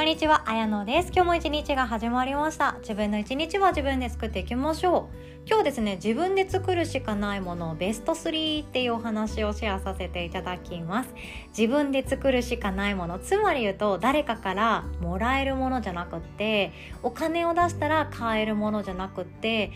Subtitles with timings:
[0.00, 1.12] こんにちは、あやのです。
[1.14, 2.76] 今日も一日が始まりました。
[2.80, 5.46] 自分の一日は自分で作っていきましょう。
[5.46, 11.10] 今日ですね、自分で作るしかないものベスト3っていうお話をシェアさせていただきます。
[11.48, 16.72] 自分で作るしかないもの、つまり言うと誰かからもらえるものじゃなくって、
[17.02, 19.70] お金を出したら買えるものじゃなくって、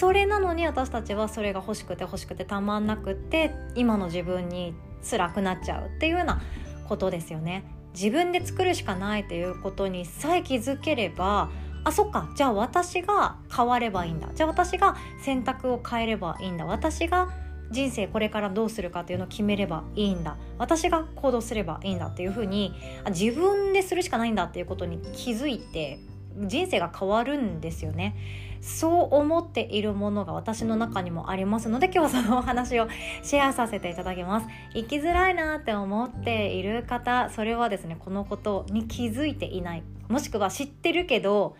[0.00, 4.74] それなのに私たちはそれが欲しくて欲しくてたまんなくって今の自分に
[5.08, 6.42] 辛くなっちゃうっていうような
[6.88, 7.62] ことですよね。
[7.94, 11.50] 自分で作るしかないということにさえ気づければ
[11.82, 12.30] あそっか。
[12.36, 14.28] じゃあ私が変わればいいんだ。
[14.34, 16.66] じゃあ私が選択を変えればいいんだ。
[16.66, 17.30] 私が
[17.70, 20.36] 人生これからどうするかっていうのを決めればいいんだ。
[20.58, 22.74] 私が行動すればいいんだっていうふうに
[23.10, 26.00] 自分でするしかないんだっていうことに気づいて
[26.36, 28.16] 人生が変わるんですよね。
[28.60, 32.88] そう思っているものが私の中にもありますので今日はそのお話を
[33.22, 34.46] シェアさせていただきます。
[34.74, 39.82] 生きづらいなって思っている方それはですねこのことに気づいていない。
[40.08, 41.56] もしくは知ってるけど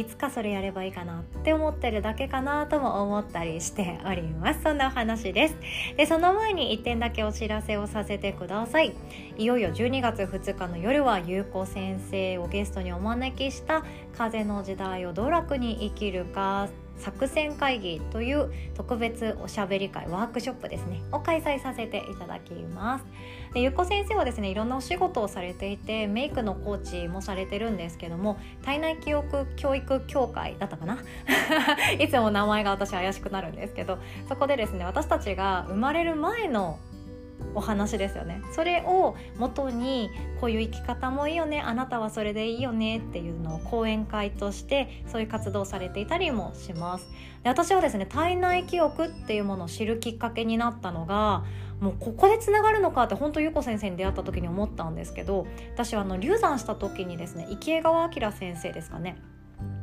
[0.00, 4.62] いつかそれやればいいかなって思ってるだけかなとも思ったりしております。
[4.62, 5.56] そんなお話です。
[5.96, 8.94] でその前に1点だけお知らせをさせてください。
[9.38, 13.84] いよいよ12月2日の夜はゆうこ先生をゲストにお招きした
[14.16, 16.68] 風の時代を道楽に生きるか。
[16.98, 23.04] 作戦会議という特別おしゃべり会ワークショップですねを開催させていただきます。
[23.54, 30.98] でゆっこ先生はですねいろんなお仕事をされていてメイクのコーチもされてるんですけども体内記憶教育協会だったかな？
[31.98, 36.78] いつも名前が私怪しくなるんですけどそこでですね私たちが生まれる前の
[37.54, 38.42] お話ですよね。
[38.52, 47.08] それを元にこういう生き方もいいよねあなたはそれでいいよねっていうのを講演会としてそういう活動されていたりもします。
[47.42, 51.44] で私はですね体内記憶っていうものを知るきっかけになったのが
[51.80, 59.18] もうここでつながるのかって本当ゆうこ先生に出会った時に思ったんですけど私はあの流産した時にですね池川明先生ですかね。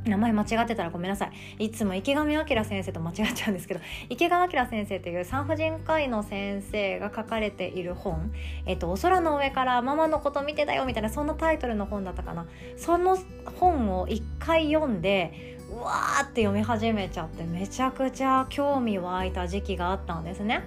[0.05, 1.65] 名前間違ってたらごめんなさい。
[1.65, 8.31] いつも池上彰先生と間違っちゃうんですけど 池上彰先生という産婦人科医の先生が書かれている本
[8.65, 12.45] 「えっと、お空の上からママのこと見てたよ」みたいなそんなタイトルの本だったかな。
[12.77, 13.17] その
[13.59, 20.63] 本を一回読んでうわーって読み始めちゃってめちゃくちゃ興味湧いた時期があったんですね。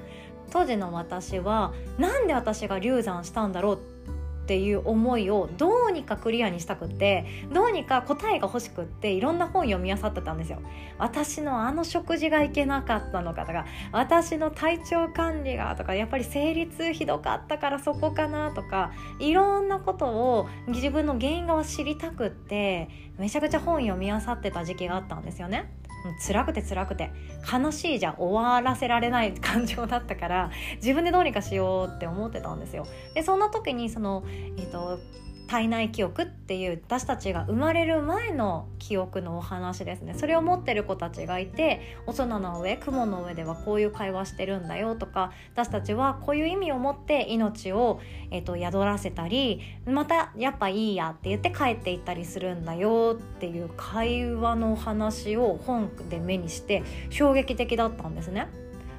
[0.51, 3.96] 当時の私はなんで私が流産したんだろうって
[4.47, 10.61] ていう思いをどうにかクリアにしたくってどうにか答えが欲しくっていろんな本読み漁ってたんですよ。
[10.99, 25.71] 私のあの食事がいけなかったのかとか私の体調管理がとかやっぱり生理痛ひどかったからそこかなとかいろんなことを自分の原因が知りたくってめちゃくちゃ本読み漁ってた時期があったんですよね。
[26.21, 27.11] 辛くて辛くて
[27.51, 32.87] 悲しいじゃ終わらせられない感情だったから自分でどうにかしようって思ってたんですよ。
[33.15, 34.25] でそんな時にその、
[34.57, 34.99] えーと
[35.47, 58.49] 体内記憶っていう私たちが生まれる前の記憶のお話ですねそれを持ってる子たちがいてお空の上雲の上ではこういう会話してるんだよとか私たちはこういう意味を持って命を、えーと、宿らせたりまたやっぱいいやって言って帰っていったりするんだよっていう会話のお話を本で目にして衝撃的だったんですね。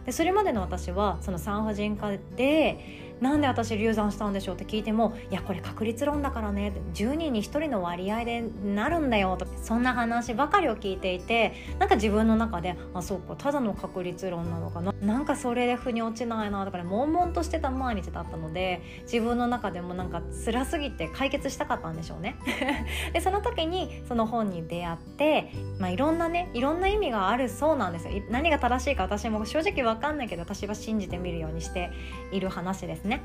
[0.08, 9.48] でそれまでの私はその産婦人科でなんで私流産したんでしょうって聞いてもいやこれ確率論だからね10人に1人の割合でなるんだよと。
[9.62, 14.94] そんな話ばかりを聞いていてなんか自分の中であそうかただの確率論なのかな。
[15.02, 22.36] なんかそれで腑に落ちないなとかね悶々としてた毎日だったので自分の中でもなんか辛すぎて解決したかったんでしょうね。
[23.14, 28.14] でその時にその本に出会って、まあ、いろんなねいろんな意味があるそうなんですよ。
[28.30, 31.92] 何が正しいか私も正直分かんないけど私は信じてみるようにして
[32.32, 33.07] いる話です。
[33.08, 33.22] ね。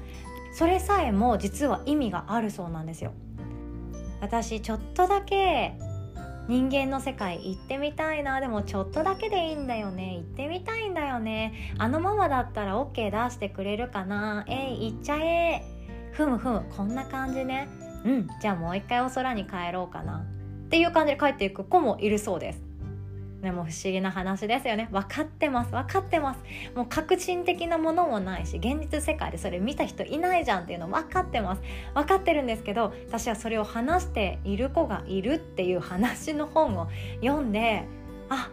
[0.54, 3.12] それさえも実は意味があるそうなんですよ。
[4.20, 5.74] 私ちょっとだけ
[6.48, 8.40] 人間の世界行ってみたいな。
[8.40, 10.16] でもちょっとだけでいいんだよね。
[10.16, 11.74] 行ってみたいんだよね。
[11.78, 14.44] あのままだったら OK 出してくれるかな。
[14.48, 15.64] えい行っちゃえ。
[16.12, 16.64] ふむふむ。
[16.76, 17.68] こんな感じね。
[18.04, 18.28] うん。
[18.40, 20.24] じゃあもう一回お空に帰ろうかな。
[20.66, 22.71] っていう感じで帰っていく子もいるそうです。
[23.42, 24.88] でも不思議な話ですよね。
[24.92, 26.40] 分かってます分かってます。
[26.76, 31.62] もう革新的なものもないし現実世界でそれ見た人いないじゃんっていうの分かってます。
[31.92, 36.88] 分かってるんですけど私はそれを話している子がいるっていう話の本を
[37.20, 37.84] 読んで
[38.28, 38.48] あ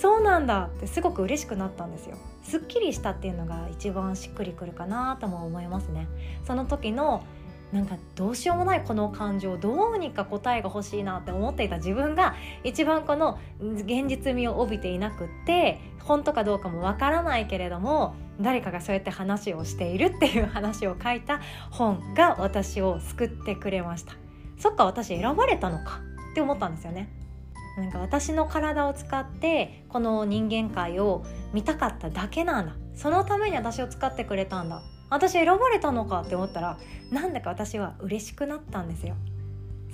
[0.00, 2.16] そうなんだってすごく嬉しくなったんですよ。
[2.44, 6.06] すっきりしたっていうのが一番しっくりくるかなとも思いますね。
[6.46, 7.24] その時の
[7.72, 21.40] なんかどうしようもないこの感情どうにか答えが欲しいなって思っていた自分が一番この現実味を帯びていなくって本当かどうかもわからないけれども誰かがそうやって話をしているっていう話を書いた
[21.70, 24.14] 本が私を救ってくれました。
[24.58, 26.00] そっか私選ばれたのか
[26.32, 27.08] って思ったんですよね。
[27.76, 32.72] なんか私の体を使ってこの人間界を見たかっただけなんだ。
[32.94, 34.82] そのために私を使ってくれたんだ。
[35.10, 36.78] 私選ばれたのかって思ったら
[37.10, 39.14] なんだか私は嬉しくなったんですよ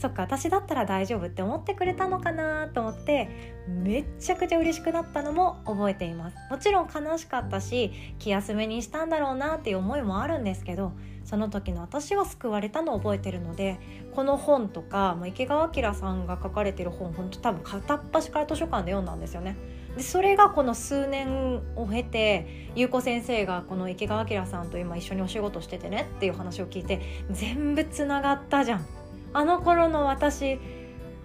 [0.01, 3.29] そっか私だったら大丈夫って思ってくれたのかなと思って
[3.69, 10.93] めっちゃくちゃ嬉しくなったのも覚えていますもちろん悲しかったし気休めにしたんだろうなっていう思いもあるんですけど
[11.25, 13.79] その時の私は救われたのを覚えてるので
[14.15, 19.57] この本とか池川明さんが書かれてる本本当多分片っ端から図書館で読んだんですよね。
[19.97, 27.01] でそれがこの数年を経て優子先生がこの池川明さんと今一緒にお仕事しててねっていう話を聞いて
[27.31, 28.87] 全部つながったじゃん。
[29.33, 30.59] あの頃の私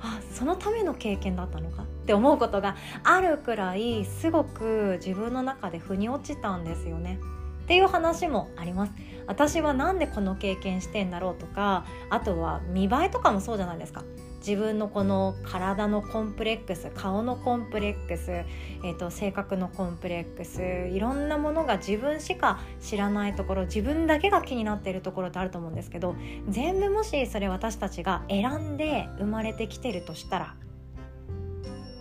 [0.02, 1.84] あそのための経験だったのか？
[1.84, 7.20] って思うことがあるくらいすごく自分の中で腑に落ちたんですよね。
[7.64, 8.92] っていう話もあります。
[9.26, 14.04] 私は何でこの経験してんだろうとかあとは見栄えとかもそうじゃないですか。
[14.46, 20.62] 自分のこの体のコンプレックス顔のコンプレックス、えーと、性格のコンプレックス
[20.96, 26.16] いろんなものが自分しか知らないところ自分だけが気になっているところってあると思うんですけど
[26.48, 30.56] 全部もしそれ私たちが選んで生まれてきてるとしたら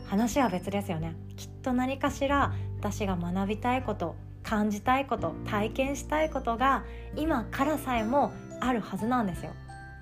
[0.06, 1.16] 話は別ですよね。
[1.36, 6.84] きっと何かしら私が学びたいこと感じたいこと体験したいことが
[7.16, 9.52] 今からさえもあるはずなんですよ。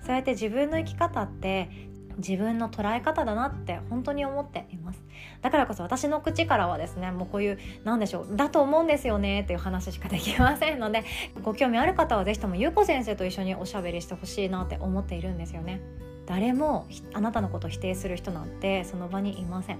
[0.05, 1.69] そうやって自分の生き方って
[2.17, 5.01] 自分の捉え方だなって本当に思っています。
[5.41, 11.03] だからこそ私の口からはですねもうこういうなんでしょうだと思うんですよねっていう話しかできませんので
[11.43, 15.81] ご興味ある方は是非ともゆうこ先生と一緒におしゃべりしてほしいなって思っているんですよね。
[16.25, 19.79] 誰もあなたのことを否定する人なんてその場にいません。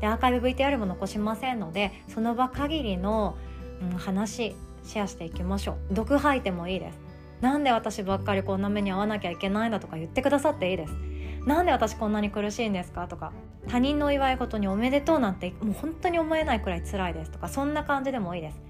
[0.00, 3.36] でアーカイブ VTR も残しませんのでその場限りの、
[3.80, 5.94] うん、話シェアしていきましょう。
[5.94, 6.98] 毒吐いてもいいです。
[7.40, 10.94] なんで私ばっかりこんな目に遭わなきゃいけないんだとか言ってくださっていいです。
[11.46, 13.06] なんで私こんなに苦しいんですか？
[13.08, 13.32] とか
[13.68, 18.60] 他人の祝い事におめでとうなんてもう本当に思えないくらい辛いですとかそんな感じでもいいです。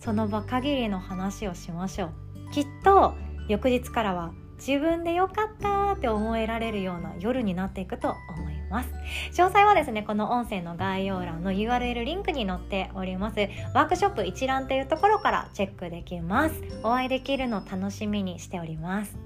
[0.00, 2.10] その場限りの話をしましょう。
[2.52, 3.14] きっと
[3.48, 8.90] 翌日からは自分でよかったって思えられるような夜になっていくと思います。
[9.32, 13.36] 詳細はですねこの音声の概要欄の URL リンクに載っております。
[13.74, 16.54] ワークショップ一覧というところからチェックできます。
[16.82, 19.16] お会いできるの楽しみにしております。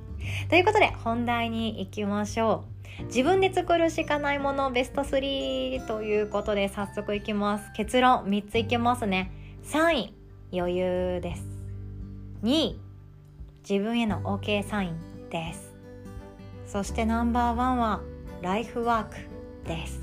[0.48, 2.75] ということで本題に行きましょう。
[3.04, 7.70] 自分で作るしかないものベスト3ということで早速いきます。
[7.74, 9.30] 結論3ついきますね。
[9.64, 10.14] 3位
[10.52, 11.46] 余裕です。
[12.42, 12.80] 2位
[13.68, 15.74] 自分への OK サインです。
[16.66, 18.00] そしてナンバーワンは
[18.42, 19.16] ライフワーク
[19.68, 20.00] です。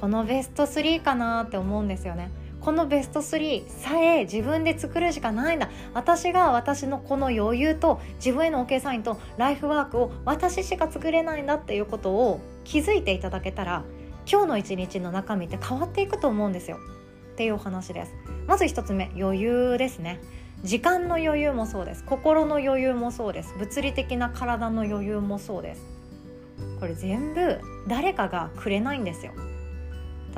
[0.00, 2.30] このベスト3かなって思うんですよね。
[2.66, 5.70] このベスト3さえ自分で作るしかないんだ。
[5.94, 13.84] 私が私のこの余裕と自分への OK サインとライフワークを私しか作れないんだっていうことを気づいていただけたら
[14.28, 16.78] 今日の一日の中身って変わっていくと思うんですよ。
[17.34, 18.12] っていうお話です。
[18.48, 20.18] まず1つ目余裕ですね。
[20.64, 22.02] 時間の余裕もそうです。
[22.02, 23.54] 心の余裕もそうです。
[23.60, 25.82] 物理的な体の余裕もそうです。
[26.80, 29.30] これ全部誰かがくれないんですよ。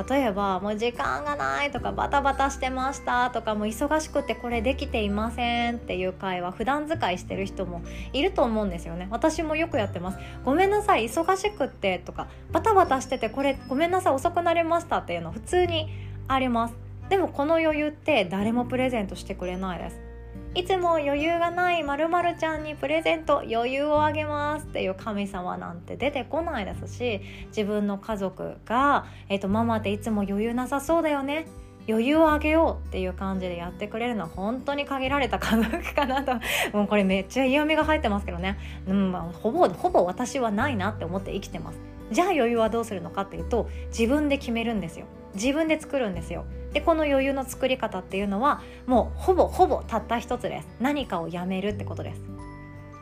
[0.09, 9.09] 例えばもう時間がないとかバタバタしてましたとかもう忙しくてこれできていませんっていう会話普段使いしてる人もいると思うんですよね。
[9.11, 10.19] 私もよくやってます。
[10.45, 15.89] ごめんなさい忙しくってとかバタバタしててこれごめんなさい遅くなりましたっていうの普通に
[16.29, 16.75] あります。
[17.09, 20.08] でもこの余裕って誰もプレゼントしてくれないです。
[20.55, 31.47] いつも余裕がないまるちゃんにプレゼント余裕をあげますっていう神様なんて出てこないですし自分の家族が、えーと、ママっていつも余裕なさそうだよね。
[31.89, 36.35] 余裕をあげようっていう感じでやってくれるのは本当に限られた家族かなと。
[36.77, 41.98] もうこれめっちゃ嫌味が入ってますけどね、うん、ほぼほぼ私はないなって思って生きてます。
[42.11, 45.07] じゃあ余裕はどうするのかっていうと自分で決めるんですよ。
[45.35, 46.45] 自分で作るんですよ。
[46.73, 50.69] でこの余裕の作り方っていうのはもうほぼほぼたった一つです。
[50.81, 52.23] 何かをやめるってことです。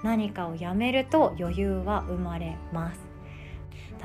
[0.03, 3.07] 何かをやめると余裕は生まれます。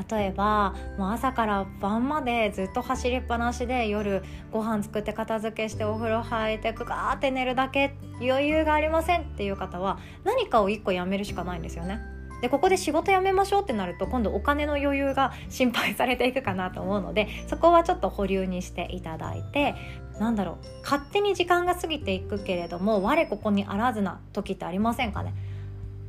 [0.10, 12.00] 例えばもう朝から晩までずっと走りっぱなしで夜ご飯作って片付けしてお風呂入ってガーって寝るだけ余裕がありませんっていう方は何かを1個やめるしかないんですよね。
[12.42, 19.76] でここで仕事辞めましょうってなると今度お金の余裕が心配されていくかなと思うのでそこはちょっと保留にしていただいて
[20.20, 25.34] なんだろう勝手に時間が過ぎていくけれども我ここにあらずな時ってありませんかね？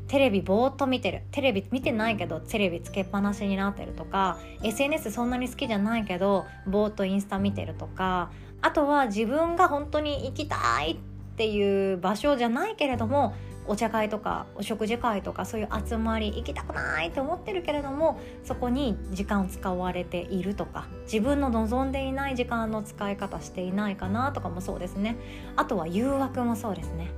[0.09, 1.23] テレビぼーっと見てる。
[1.31, 10.97] テレビ見てないけどテレビつけっぱなしになってるとか SNS そんなに好きじゃないけどぼーっとインスタ見てるとかあとは自分が本当に行きたいっ
[11.37, 13.35] ていう場所じゃないけれども
[13.67, 25.17] お茶会とかお食事会とかそういう集まり行きたくないって思ってるけれどもそこに時間を使われているとか自分の望んでいない時間の使い方していないかなとかもそうですね。
[25.57, 27.11] あとは誘惑もそうですね。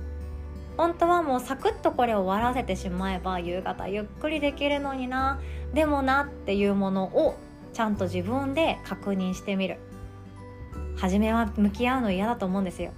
[0.77, 5.39] 本当はもうサクッとこれを終わらせてしまえば夕方ゆっくりできるのにな
[5.73, 7.37] でもなっていうものを
[7.73, 9.77] ちゃんと自分で確認してみる。
[10.97, 12.91] 初めは向き合うの嫌だと思うんですよ。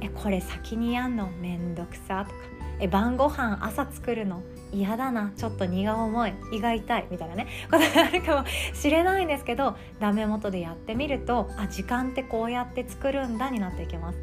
[0.00, 1.28] えこれ先にやんの？
[1.40, 2.57] めんどくさとか。
[2.80, 4.42] え晩ご飯朝作るの？
[4.72, 5.32] 嫌だな。
[5.36, 6.34] ちょっと荷が重い。
[6.52, 7.46] 胃が痛いみたいなね。
[7.70, 8.44] ことがあるかも
[8.74, 14.18] しれないんですけどダメ元でやってみるとあ時間ってこうやって作るんだになっていきます。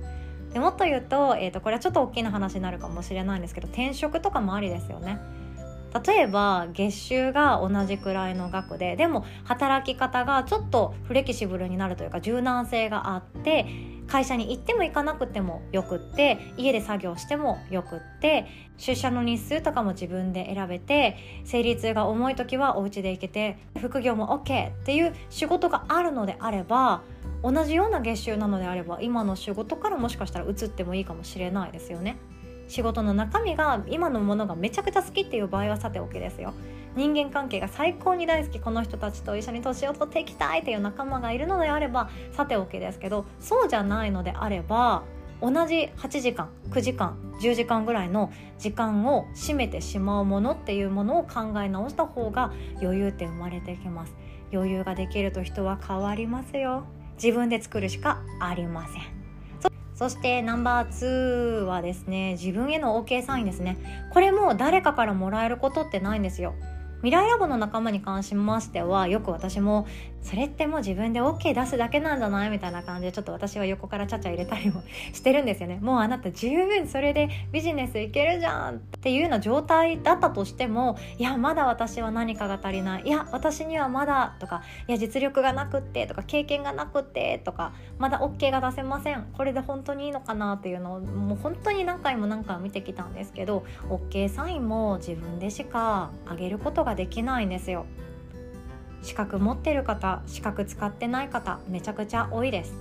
[0.54, 5.20] でもっと言うと,、えーと、これはちょっと大きな話になるかもしれないんですけど転職とかもありですよね。
[6.06, 13.66] 例えば月収が同じくらいの額ででも働き方がちょっとフレキシブルになるというか柔軟性があって
[14.08, 18.46] 会社に行っても行かなくてもよくって家で作業してもよくって
[18.78, 27.02] 出社の日数とかも自分で選べて生理痛が重い時はお家で行けて副業も OK っていう仕事があるのであれば
[27.44, 32.18] 同じような月収なのであれば今の仕事からもしかしたら移ってもいいかもしれないですよね。
[32.68, 36.54] 仕事の中身が今のものがめちゃくちゃ好きっていう場合はさておきですよ。
[36.96, 45.04] 人間関係が最高に大好きこの人たちと一緒に年を取っていきたいっていう仲間がいるのであればさておきですけどそうじゃないのであれば
[45.42, 54.16] 同じ8時間9時間10時間ぐらいの時間を占めてしまうものっていうものを考え直した方が余裕って生まれてきます。
[54.54, 56.86] 余裕ができると人は変わりますよ。
[57.22, 59.02] 自分で作るしかありません。
[59.96, 64.08] そしてナンバー2はですね自分への OK サインですね。
[64.14, 66.54] これも誰かからもらえることってないんですよ。
[67.06, 69.86] 未来ラボの仲間に関しましてはよく私も
[70.24, 74.82] それってもう自分で OK 出すだけなんじゃないみたいな感じでちょっと私は横からちゃちゃ入れたりも
[75.14, 75.78] してるんですよね。
[75.86, 83.04] もうあなた十分それでビジネスいけるじゃんっていうような状態だったとしてもいやまだ私は何かが足りない。
[83.06, 89.28] いや私にはまだとかいや実力がなくってとか経験がなくってとかまだ OK が出せません。
[89.32, 97.86] これで本当にいいのかなっていうのをもう本当に何回も何回も見てきたんですけど OK サインも自分でしか上げることができないんですよ。
[99.02, 102.74] 資格持ってる方資格使ってない方めちゃくちゃ多いです。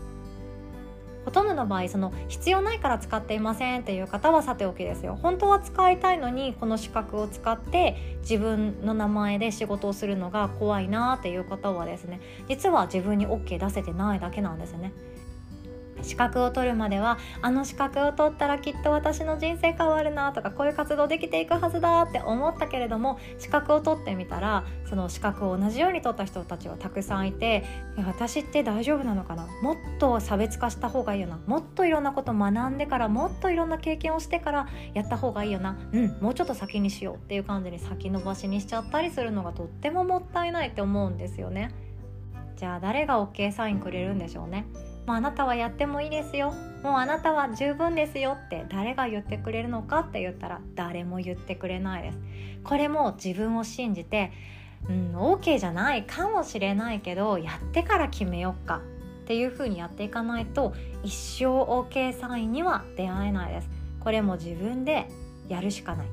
[1.25, 5.19] ほとんどの場合その必要ないから使っていませんっていう方はさておきですよ。
[5.23, 14.93] 本当は使いたいのにこの資格を使って自分の名前で仕事をするのが怖いなっていう方はですね実は自分に OK 出せてないだけなんですね。
[16.05, 27.65] 資格を取るまではあの資格を取ったらきっと私の人生変わるなとかこういう活動できていくはずだって思ったけれども資格を取ってみたらその資格を同じように取った人たちはたくさんいて
[28.07, 29.47] 私って大丈夫なのかな？
[29.63, 31.39] もっと差別化した方がいいよな？
[31.47, 35.77] もっといろんなこと学んでからもっといろんな経験をしてからやった方がいいよな？
[35.93, 41.71] うんもうちょっと先にしようっていう感じに先延ばしにしちゃったりするのがとってももったいないって思うんですよね。
[42.57, 44.67] じゃあ誰が OK サインくれるんでしょうね？
[45.07, 46.53] もうあなたはやってもいいですよ。
[46.83, 52.19] もうあなたは十分ですよって誰が言ってくれるのかって言ったら誰も言ってくれないです。
[52.63, 54.33] これも自分を信じて
[54.89, 58.81] うん OK じゃないかもしれないけどやってから決めよっか。
[59.25, 63.71] っていう風にやっていかないと一生 OK サインには出会えないです。
[64.01, 65.09] これも自分で
[65.49, 66.07] やるしかない。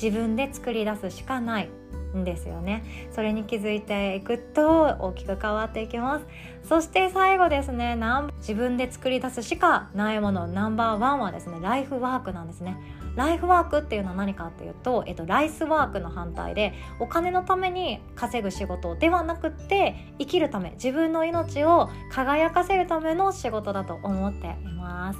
[0.00, 1.68] 自分で作り出すしかない。
[2.16, 2.82] んですよね。
[3.12, 6.26] それに気づいていくと大きく変わっていきます。
[6.62, 7.96] そして最後ですね
[8.38, 12.76] 自分で作り出すしかないものナンバーワンはですねライフワークなんですね。
[13.14, 25.18] ライフワークっていうのは何かっていうと、えっと、ライスワークの反対でお金のために稼ぐ仕事ではなくって生きるため自分の命を輝かせるための仕事だと思っています。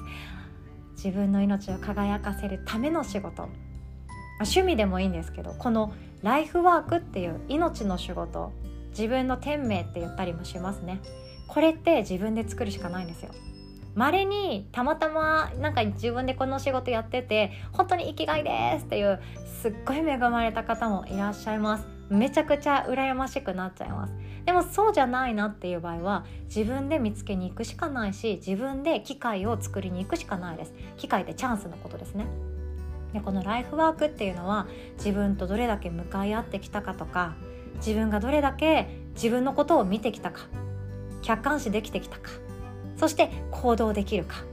[0.97, 3.49] 自分の命を輝かせるための仕事。
[4.41, 8.53] 趣味でもいいんですけどこのライフワークっていう命の仕事
[8.91, 11.01] 自分の天命って言ったりもしますね。
[11.49, 13.31] これって自分で作るしかないんですよ。
[13.95, 19.21] 稀にたまたまなんか自分でこの仕事やってて本当に生きがいですっていう
[19.63, 21.87] すっごい恵まれた方もいらっしゃいます。
[22.11, 24.15] めちゃくちゃ羨ましくなっちゃいます。
[24.45, 30.75] でもそうじゃないなっていう場合は自分で見つけに行くしかないし自分で機会を作りに行くしかないです。
[30.97, 32.27] 機会ってチャンスのことですね。
[33.13, 34.67] でこのライフワークっていうのは
[34.99, 37.35] 自分とどれだけ向かい合ってきたかとか
[37.77, 40.43] 自分がどれだけ自分のことを見てきたか
[41.23, 42.31] 客観視できてきたか
[42.97, 44.45] そして行動できるか。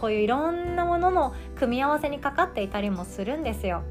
[0.00, 3.82] こういういろんなものの組み合わせにかかっていたりもするんですよ。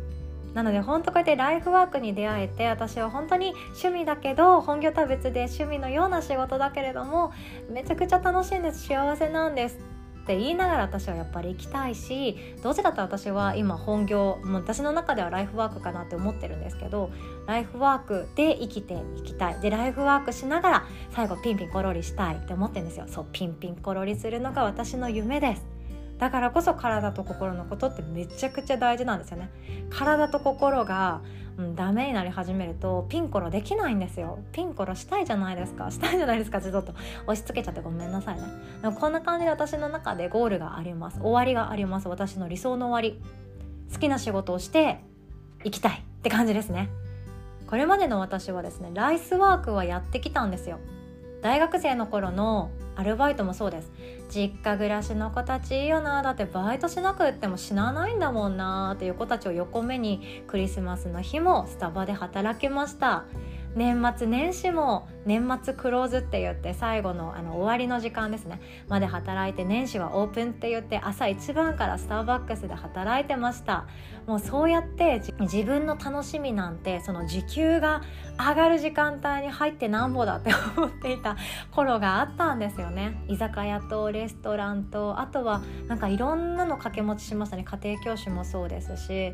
[0.53, 7.31] なので本当こうやってライフワークに出会えて私は本当に趣味だけど本業とは別で趣味のような仕事だけれども
[7.71, 8.87] めちゃくちゃ楽しいんです。
[8.87, 9.92] 幸せなんです。
[10.23, 17.11] って言いながら私はやっぱり行きたいしどうせだったら私は今本業もう私の中ではライフワークかなって思ってるんですけど
[17.45, 19.59] ライフワークで生きていきたい。
[19.59, 23.05] でライフワークしながら最後ピンピンコロリしたいって思ってるんですよ。
[23.09, 25.72] そうピンピンコロリするのが私の夢です。
[26.19, 29.49] だからこそ体と心のことってめちゃくちゃ大事なんですよね。
[29.89, 31.21] 体と心が、
[31.57, 34.39] うん、ダメになり始めるとピンコロできないんですよ。
[34.51, 35.91] ピンコロしたいじゃないですか。
[35.91, 36.61] したいじゃないですか。
[36.61, 36.93] ちょっと
[37.23, 38.43] 押し付けちゃってごめんなさいね。
[38.99, 41.19] こんな感じで私の中でゴールがあります。
[41.19, 42.07] 終わりがあります。
[42.07, 43.21] 私の理想の終わり。
[43.91, 45.01] 好きな仕事をして
[45.63, 45.99] いきたい。
[45.99, 46.89] って感じですね。
[47.67, 50.79] これまでの私はですねライスワークはやってきたんですよ。
[51.41, 53.91] 大学生の頃のアルバイトもそうです。
[54.29, 56.21] 実家暮らしの子たちいいよな。
[56.21, 58.93] だってバイトしなくっても死なないんだもんな。
[58.95, 63.25] っていう子たちを横目にクリスマスの日もスタバで働きました。
[63.75, 68.59] 年末年始も年末クローズって言って最後のあの終わりの時間ですね。
[68.87, 73.85] まで働いて年始はオープンって言って朝一番からスターバックスで働いてました。
[74.27, 78.01] もうそうやって自分の楽しみなんてその時給が
[78.37, 81.35] 上がる時間帯に入ってなんぼだって思っていた
[81.71, 83.23] 頃があったんですよね。
[83.27, 87.63] 居酒屋とレストランとあとはなんかいろんなの掛け持ちしましたね。
[87.63, 89.33] 家庭教師もそうですし。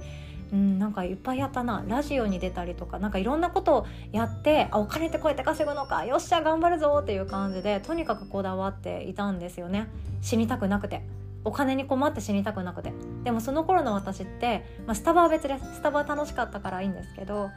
[0.51, 1.83] うん、なんかいっぱいやったな。
[1.87, 9.87] ラジオに出たりとかなんかいろんなことをやってあお金ってこうやって稼ぐのかよっしゃ頑張るぞっていう感じでとにかくこだわっていたんですよね。
[10.21, 11.01] 死にたくなくて。
[11.45, 12.91] お金に困って死にたくなくて。
[13.23, 17.49] でもその頃の私って、まあ、スタバは別でスタバは楽しかったからいいんですけど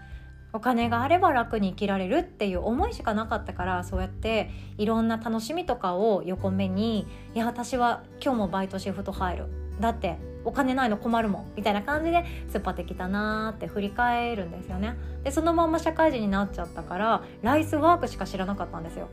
[0.52, 9.46] お金があれば楽に生きられるっていう思いしかなかったからそうやっていろんな楽しみとかを横目にいや私は今日もバイトシフト入る。
[9.80, 14.96] だってお金ないの困るもんみたいな感じで突っ張ってきたなーって振り返るんですよね。
[15.24, 19.08] でそのまま社会人になっちゃったからライスワークしか知らなかったんですよ。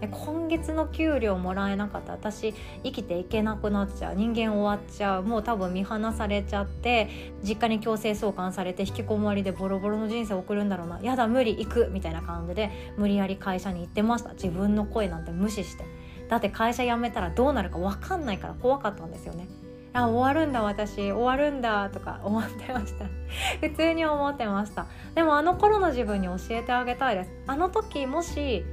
[0.00, 2.10] で今月の給料もらえなかった。
[2.10, 4.16] 私生きていけなくなっちゃう。
[4.16, 5.22] 人間終わっちゃう。
[5.22, 7.08] もう多分見放されちゃって
[7.44, 11.00] 実家に強制送還されて引きこもりでボロボロの人生を送るんだろうな。
[11.02, 14.32] やだ無理行くみたいな感じで無理やり会社に行ってました。
[14.32, 15.84] 自分の声なんて無視して。
[16.28, 19.46] だって会社辞めたらどうなるか分かんないから怖かったんですよね。
[19.94, 21.12] あ終わるんだ私。
[21.12, 23.06] 終わるんだとか思ってました。
[23.60, 24.86] 普通に思ってました。
[25.14, 27.30] でもあの頃の自分に教えてあげたいです。
[27.46, 28.64] あの時もし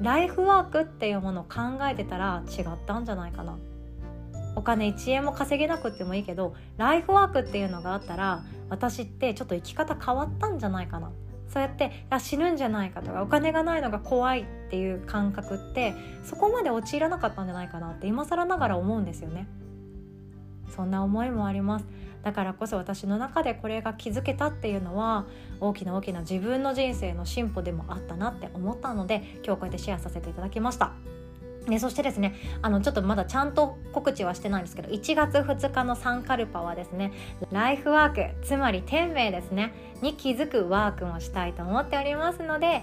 [0.00, 3.56] ライフワークっていうものを考えてたら違ったんじゃないかな。
[4.54, 11.10] お金1円も稼げなくてもいいけどライフワークっていうのがあったら私ってちょっと生き方変わったんじゃないかな。
[11.48, 19.48] そうやって死ぬんじゃないかとかお金がないのが怖いっていう感覚ってそこまで陥らなかったんじゃないかなって今更ながら思うんですよね。
[20.74, 21.86] そんな思いもあります。
[22.22, 25.26] だからこそ私の中でこれが気づけたっていうのは
[25.60, 30.92] 大きな大きな自分の人生の進歩でもあったなって思ったので今日こうやってシェアさせていただきました。
[31.68, 37.12] でそしてですねあのちょっとまだちゃんと告知はしてないんですけど1月2日のサンカルパはですね
[37.52, 42.82] ライフワークつまり天命ですねに気づくワークもしたいと思っておりますので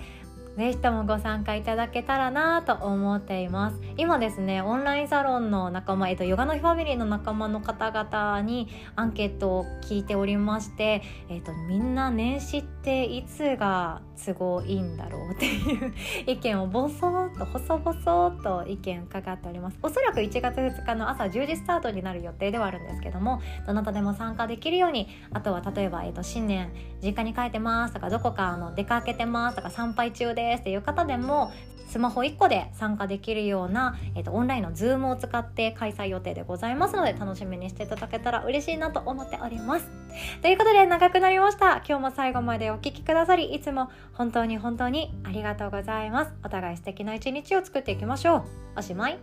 [0.57, 3.81] ぜひともご参加いただけたらなと思っています。
[3.97, 15.93] 今ですねオンラインサロンの仲間、えっと、ヨガの日ファミリーの仲間の方々にアンケートを聞いておりまして、えっと、みんな年始っていつが都合いいんだろうっていう
[16.25, 19.77] 意見をボソッと細々と意見伺っております。
[19.81, 26.71] おそらく1月2日の朝10時スタートになる予定ではあるんですけどもどなたでも参加できるようにあとは例えば、えっと、新年
[27.03, 31.51] 実家に帰ってますとかどこかあの出かけてますとか参拝中でですっていう方でも
[31.87, 39.89] スマホ1個で参加できるような、えーと、オンラインの Zoom を使って開催予定でございますので楽しみにしていただけたら嬉しいなと思っております。
[40.41, 41.77] ということで長くなりました。
[41.87, 46.33] 今日も最後までお聴きくださりいつも本当に本当にありがとうございます。
[46.43, 48.43] お互い素敵な一日を作っていきましょう。
[48.77, 49.17] おしまい。